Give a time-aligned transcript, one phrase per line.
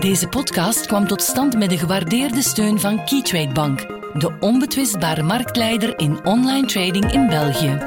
[0.00, 3.80] Deze podcast kwam tot stand met de gewaardeerde steun van Keytrade Bank,
[4.20, 7.78] de onbetwistbare marktleider in online trading in België.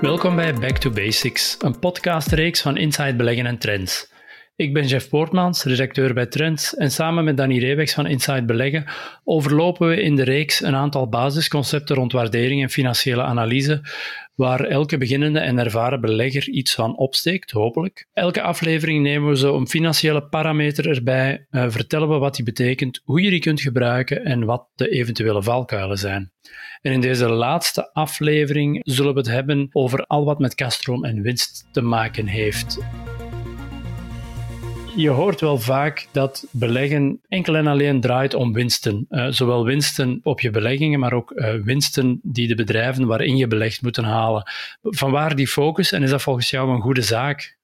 [0.00, 4.11] Welkom bij Back to Basics, een podcastreeks van Inside Beleggen en Trends.
[4.56, 8.84] Ik ben Jeff Poortmans, redacteur bij Trends, en samen met Danny Reewegs van Inside Beleggen
[9.24, 13.80] overlopen we in de reeks een aantal basisconcepten rond waardering en financiële analyse,
[14.34, 18.06] waar elke beginnende en ervaren belegger iets van opsteekt, hopelijk.
[18.12, 23.00] Elke aflevering nemen we zo een financiële parameter erbij, uh, vertellen we wat die betekent,
[23.04, 26.32] hoe je die kunt gebruiken en wat de eventuele valkuilen zijn.
[26.80, 31.22] En in deze laatste aflevering zullen we het hebben over al wat met kaststroom en
[31.22, 32.78] winst te maken heeft
[34.96, 39.06] je hoort wel vaak dat beleggen enkel en alleen draait om winsten.
[39.10, 43.46] Uh, zowel winsten op je beleggingen, maar ook uh, winsten die de bedrijven waarin je
[43.46, 44.50] belegt moeten halen.
[44.82, 47.56] Vanwaar die focus en is dat volgens jou een goede zaak?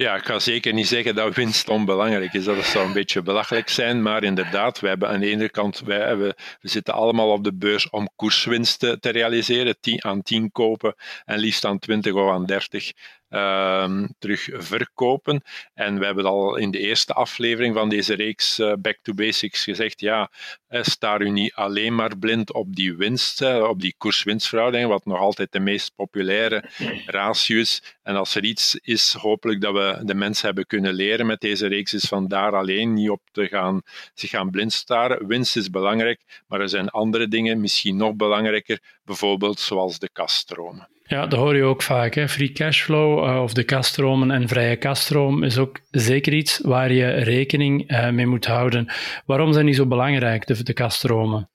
[0.00, 2.44] Ja, ik ga zeker niet zeggen dat winst onbelangrijk is.
[2.44, 4.02] Dat zou een beetje belachelijk zijn.
[4.02, 7.54] Maar inderdaad, we hebben aan de ene kant, wij hebben, we zitten allemaal op de
[7.54, 9.80] beurs om koerswinsten te realiseren.
[9.80, 12.92] 10 aan 10 kopen en liefst aan 20 of aan 30
[13.30, 15.42] uh, terug verkopen.
[15.74, 19.64] En we hebben al in de eerste aflevering van deze reeks uh, Back to Basics
[19.64, 20.30] gezegd, ja,
[20.68, 25.04] uh, sta u niet alleen maar blind op die winst, uh, op die koers-winstverhouding, wat
[25.04, 26.64] nog altijd de meest populaire
[27.06, 27.82] ratio is.
[28.02, 31.66] En als er iets is, hopelijk dat we de mensen hebben kunnen leren met deze
[31.66, 33.80] reeks, is van daar alleen niet op te gaan,
[34.14, 35.26] zich gaan blind staren.
[35.26, 40.88] Winst is belangrijk, maar er zijn andere dingen misschien nog belangrijker, bijvoorbeeld zoals de kaststromen.
[41.10, 42.14] Ja, dat hoor je ook vaak.
[42.14, 42.28] Hè.
[42.28, 47.08] Free cashflow uh, of de kaststromen en vrije kaststroom is ook zeker iets waar je
[47.08, 48.92] rekening uh, mee moet houden.
[49.26, 51.50] Waarom zijn die zo belangrijk, de, de kaststromen?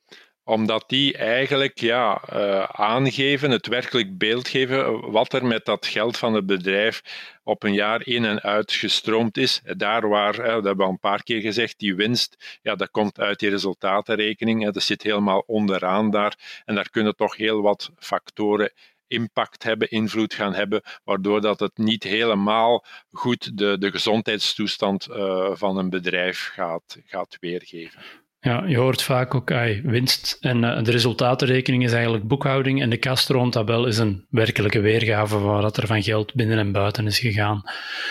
[0.45, 6.17] Omdat die eigenlijk ja, uh, aangeven, het werkelijk beeld geven, wat er met dat geld
[6.17, 7.01] van het bedrijf
[7.43, 9.61] op een jaar in en uit gestroomd is.
[9.77, 13.19] Daar waar, dat hebben we al een paar keer gezegd, die winst, ja, dat komt
[13.19, 14.71] uit die resultatenrekening.
[14.71, 16.61] Dat zit helemaal onderaan daar.
[16.65, 18.71] En daar kunnen toch heel wat factoren
[19.07, 25.49] impact hebben, invloed gaan hebben, waardoor dat het niet helemaal goed de, de gezondheidstoestand uh,
[25.53, 28.24] van een bedrijf gaat, gaat weergeven.
[28.45, 32.97] Ja, je hoort vaak ook winst en uh, de resultatenrekening is eigenlijk boekhouding en de
[32.97, 37.63] kaststroomtabel is een werkelijke weergave van wat er van geld binnen en buiten is gegaan.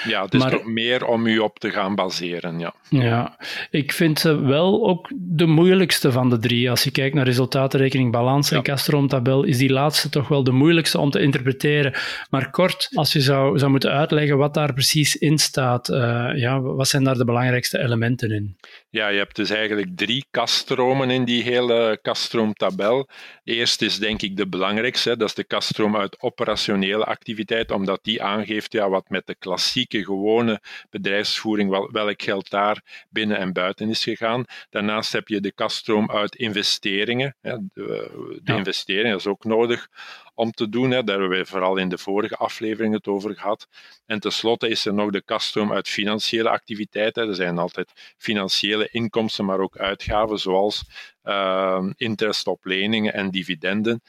[0.09, 2.75] Ja, het is maar, toch meer om u op te gaan baseren, ja.
[2.89, 3.37] Ja,
[3.71, 6.71] ik vind ze wel ook de moeilijkste van de drie.
[6.71, 10.99] Als je kijkt naar resultatenrekening, balans en kaststroomtabel, is die laatste toch wel de moeilijkste
[10.99, 11.95] om te interpreteren.
[12.31, 16.61] Maar kort, als je zou, zou moeten uitleggen wat daar precies in staat, uh, ja,
[16.61, 18.57] wat zijn daar de belangrijkste elementen in?
[18.91, 23.09] Ja, je hebt dus eigenlijk drie kaststromen in die hele kaststroomtabel.
[23.45, 28.23] Eerst is denk ik de belangrijkste, dat is de kaststroom uit operationele activiteit, omdat die
[28.23, 34.03] aangeeft ja, wat met de klassieke, gewone bedrijfsvoering, welk geld daar binnen en buiten is
[34.03, 34.45] gegaan.
[34.71, 37.37] Daarnaast heb je de kaststroom uit investeringen.
[37.41, 39.89] De, de investeringen, is ook nodig
[40.35, 40.91] om te doen.
[40.91, 41.05] Hè.
[41.05, 43.69] Daar hebben we vooral in de vorige aflevering het over gehad.
[44.07, 47.29] En tenslotte is er nog de kaststroom uit financiële activiteiten.
[47.29, 50.85] Er zijn altijd financiële inkomsten, maar ook uitgaven, zoals
[51.25, 54.03] uh, interest op leningen en dividenden.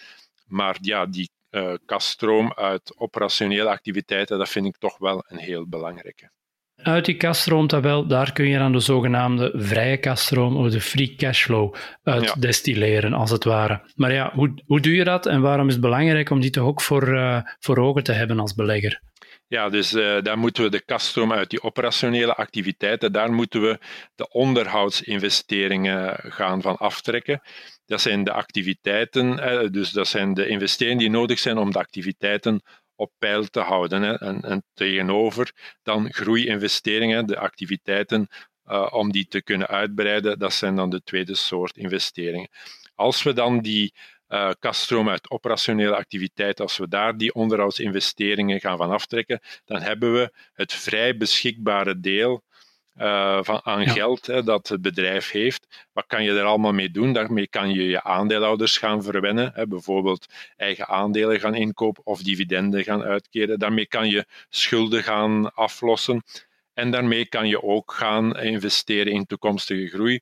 [0.46, 5.68] Maar ja, die uh, kaststroom uit operationele activiteiten, dat vind ik toch wel een heel
[5.68, 6.32] belangrijke.
[6.86, 11.76] Uit die kaststroomtabel, daar kun je dan de zogenaamde vrije kaststroom of de free cashflow
[12.04, 12.34] uit ja.
[12.40, 13.82] destilleren, als het ware.
[13.96, 16.66] Maar ja, hoe, hoe doe je dat en waarom is het belangrijk om die toch
[16.66, 19.02] ook voor, uh, voor ogen te hebben als belegger?
[19.48, 23.80] Ja, dus uh, daar moeten we de kaststroom uit die operationele activiteiten, daar moeten we
[24.16, 27.42] de onderhoudsinvesteringen gaan van aftrekken.
[27.86, 31.80] Dat zijn de activiteiten, uh, dus dat zijn de investeringen die nodig zijn om de
[31.80, 32.62] activiteiten
[32.96, 34.20] op peil te houden.
[34.20, 35.52] En, en, tegenover
[35.84, 38.28] dan groeiinvesteringen, de activiteiten
[38.66, 42.50] uh, om die te kunnen uitbreiden, dat zijn dan de tweede soort investeringen.
[42.96, 43.94] Als we dan die
[44.28, 50.14] uh, kaststroom uit operationele activiteit, als we daar die onderhoudsinvesteringen gaan van aftrekken, dan hebben
[50.14, 52.44] we het vrij beschikbare deel
[52.98, 53.92] uh, van, aan ja.
[53.92, 55.88] geld hè, dat het bedrijf heeft.
[55.94, 57.14] Wat kan je er allemaal mee doen?
[57.14, 60.26] Daarmee kan je je aandeelhouders gaan verwennen, hè, bijvoorbeeld
[60.58, 63.60] eigen aandelen gaan inkopen of dividenden gaan uitkeren.
[63.60, 66.24] Daarmee kan je schulden gaan aflossen
[66.74, 70.20] en daarmee kan je ook gaan investeren in toekomstige groei.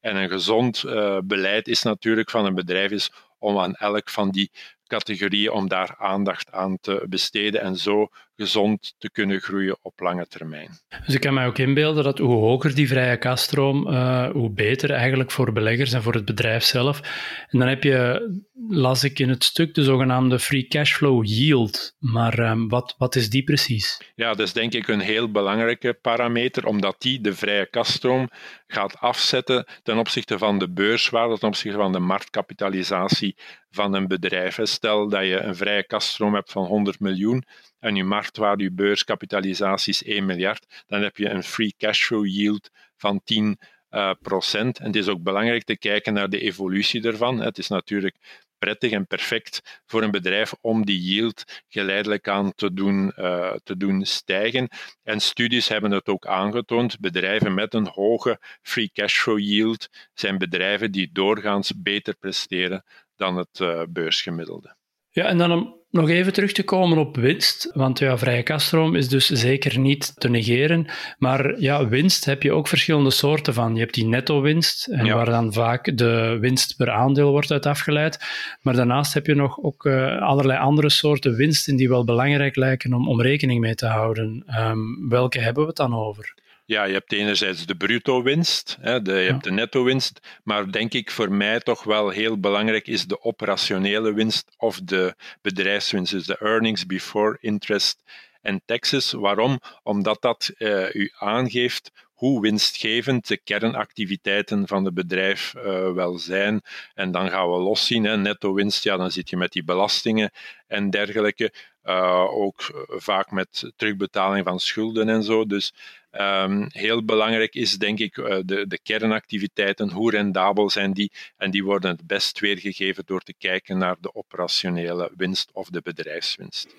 [0.00, 4.30] En een gezond uh, beleid is natuurlijk van een bedrijf is om aan elk van
[4.30, 4.50] die
[4.86, 10.26] categorieën om daar aandacht aan te besteden en zo gezond te kunnen groeien op lange
[10.26, 10.68] termijn.
[11.06, 14.90] Dus ik kan mij ook inbeelden dat hoe hoger die vrije kasstroom, uh, hoe beter
[14.90, 17.00] eigenlijk voor beleggers en voor het bedrijf zelf.
[17.48, 18.28] En dan heb je,
[18.68, 21.94] las ik in het stuk, de zogenaamde free cashflow yield.
[21.98, 24.00] Maar um, wat, wat is die precies?
[24.14, 28.30] Ja, dat is denk ik een heel belangrijke parameter, omdat die de vrije kasstroom
[28.66, 33.36] gaat afzetten ten opzichte van de beurswaarde, ten opzichte van de marktkapitalisatie
[33.70, 34.58] van een bedrijf.
[34.62, 37.44] Stel dat je een vrije kasstroom hebt van 100 miljoen
[37.78, 42.70] en je marktwaarde, je beurskapitalisatie is 1 miljard, dan heb je een free cashflow yield
[42.96, 43.58] van 10
[43.90, 44.78] uh, procent.
[44.78, 47.40] En het is ook belangrijk te kijken naar de evolutie ervan.
[47.40, 48.16] Het is natuurlijk
[48.58, 53.76] prettig en perfect voor een bedrijf om die yield geleidelijk aan te doen, uh, te
[53.76, 54.68] doen stijgen.
[55.02, 57.00] En studies hebben het ook aangetoond.
[57.00, 62.84] Bedrijven met een hoge free cashflow yield zijn bedrijven die doorgaans beter presteren
[63.16, 64.76] dan het uh, beursgemiddelde.
[65.16, 68.94] Ja, en dan om nog even terug te komen op winst, want ja, vrije kaststroom
[68.94, 70.86] is dus zeker niet te negeren,
[71.18, 73.74] maar ja, winst heb je ook verschillende soorten van.
[73.74, 78.24] Je hebt die netto-winst, en waar dan vaak de winst per aandeel wordt uit afgeleid,
[78.62, 82.94] maar daarnaast heb je nog ook uh, allerlei andere soorten winsten die wel belangrijk lijken
[82.94, 84.44] om, om rekening mee te houden.
[84.58, 86.34] Um, welke hebben we het dan over?
[86.68, 91.60] Ja, je hebt enerzijds de bruto-winst, je hebt de netto-winst, maar denk ik voor mij
[91.60, 97.38] toch wel heel belangrijk is de operationele winst of de bedrijfswinst, dus de earnings before
[97.40, 98.02] interest
[98.42, 99.12] en taxes.
[99.12, 99.60] Waarom?
[99.82, 106.62] Omdat dat uh, u aangeeft hoe winstgevend de kernactiviteiten van het bedrijf uh, wel zijn.
[106.94, 110.30] En dan gaan we loszien, hè, netto winst, ja, dan zit je met die belastingen
[110.66, 111.52] en dergelijke.
[111.84, 115.46] Uh, ook vaak met terugbetaling van schulden en zo.
[115.46, 115.74] Dus
[116.20, 119.90] Um, heel belangrijk is, denk ik, uh, de, de kernactiviteiten.
[119.90, 121.12] Hoe rendabel zijn die?
[121.36, 125.80] En die worden het best weergegeven door te kijken naar de operationele winst of de
[125.82, 126.74] bedrijfswinst.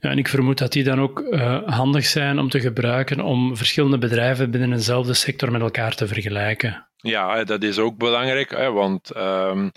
[0.00, 3.56] Ja, en ik vermoed dat die dan ook uh, handig zijn om te gebruiken om
[3.56, 6.87] verschillende bedrijven binnen eenzelfde sector met elkaar te vergelijken.
[7.00, 9.72] Ja, dat is ook belangrijk, hè, want um,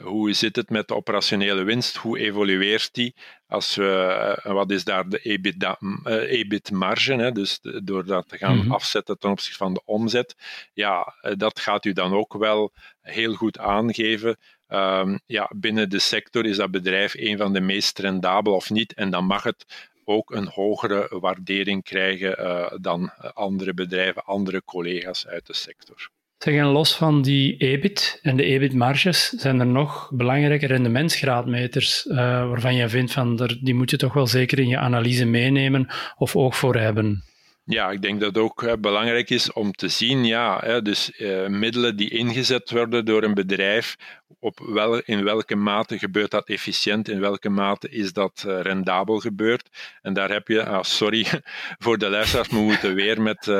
[0.00, 1.96] hoe zit het met de operationele winst?
[1.96, 3.14] Hoe evolueert die?
[3.46, 7.12] Als we, uh, wat is daar de EBIT-marge?
[7.12, 8.72] Uh, EBIT dus door dat te gaan mm -hmm.
[8.72, 10.36] afzetten ten opzichte van de omzet.
[10.72, 14.36] Ja, dat gaat u dan ook wel heel goed aangeven.
[14.68, 18.94] Um, ja, binnen de sector is dat bedrijf een van de meest rendabel of niet.
[18.94, 25.26] En dan mag het ook een hogere waardering krijgen uh, dan andere bedrijven, andere collega's
[25.26, 26.10] uit de sector.
[26.38, 32.16] Zeg, en los van die EBIT en de EBIT-marges, zijn er nog belangrijke rendementsgraadmeters uh,
[32.48, 35.86] waarvan je vindt van die moet je toch wel zeker in je analyse meenemen
[36.16, 37.22] of oog voor hebben?
[37.66, 41.96] Ja, ik denk dat het ook belangrijk is om te zien, ja, dus uh, middelen
[41.96, 43.96] die ingezet worden door een bedrijf,
[44.38, 49.18] op wel, in welke mate gebeurt dat efficiënt, in welke mate is dat uh, rendabel
[49.18, 49.68] gebeurd.
[50.02, 51.26] En daar heb je, ah, sorry
[51.84, 53.50] voor de luisteraars, we moeten weer met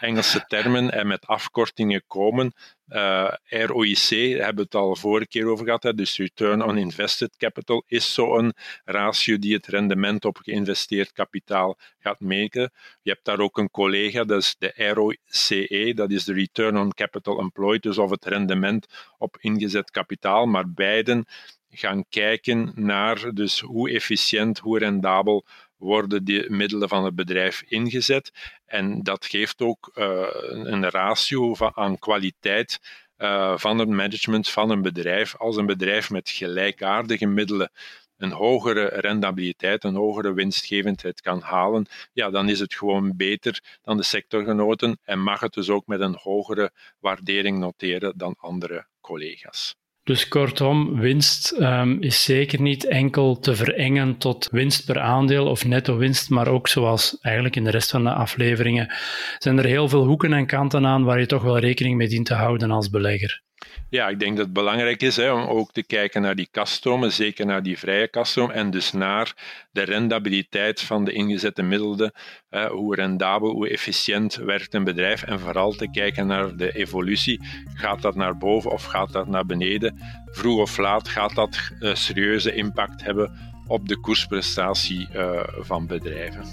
[0.00, 2.52] Engelse termen en met afkortingen komen.
[2.92, 4.08] Uh, ROIC,
[4.38, 8.14] hebben we het al vorige keer over gehad, hè, dus Return on Invested Capital, is
[8.14, 8.52] zo'n
[8.84, 12.72] ratio die het rendement op geïnvesteerd kapitaal gaat meten.
[13.02, 16.92] Je hebt daar ook een collega, dat is de ROCE, dat is de Return on
[16.92, 18.86] Capital Employed, dus of het rendement
[19.18, 21.26] op ingezet kapitaal, maar beiden
[21.70, 25.46] gaan kijken naar dus hoe efficiënt, hoe rendabel
[25.76, 28.32] worden die middelen van het bedrijf ingezet.
[28.66, 32.78] En dat geeft ook uh, een ratio van, aan kwaliteit
[33.18, 35.36] uh, van het management van een bedrijf.
[35.36, 37.70] Als een bedrijf met gelijkaardige middelen
[38.16, 43.96] een hogere rendabiliteit, een hogere winstgevendheid kan halen, ja, dan is het gewoon beter dan
[43.96, 49.81] de sectorgenoten en mag het dus ook met een hogere waardering noteren dan andere collega's.
[50.04, 55.64] Dus kortom, winst um, is zeker niet enkel te verengen tot winst per aandeel of
[55.64, 58.94] netto winst, maar ook zoals eigenlijk in de rest van de afleveringen
[59.38, 62.26] zijn er heel veel hoeken en kanten aan waar je toch wel rekening mee dient
[62.26, 63.42] te houden als belegger.
[63.88, 67.12] Ja, ik denk dat het belangrijk is hè, om ook te kijken naar die kaststromen,
[67.12, 69.34] zeker naar die vrije kaststroom, en dus naar
[69.70, 72.12] de rendabiliteit van de ingezette middelen.
[72.50, 77.40] Hè, hoe rendabel, hoe efficiënt werkt een bedrijf, en vooral te kijken naar de evolutie.
[77.74, 79.98] Gaat dat naar boven of gaat dat naar beneden?
[80.24, 86.44] Vroeg of laat gaat dat uh, serieuze impact hebben op de koersprestatie uh, van bedrijven.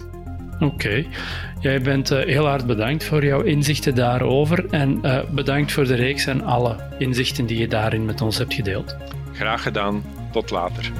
[0.60, 1.06] Oké.
[1.60, 5.96] Jij bent uh, heel hard bedankt voor jouw inzichten daarover en uh, bedankt voor de
[5.96, 8.96] reeks en alle inzichten die je daarin met ons hebt gedeeld.
[9.34, 10.04] Graag gedaan.
[10.32, 10.92] Tot later.